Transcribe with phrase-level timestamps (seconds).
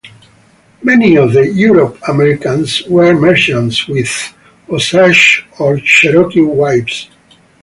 [0.81, 4.33] Many of the Euro-Americans were merchants with
[4.67, 7.07] Osage or Cherokee wives.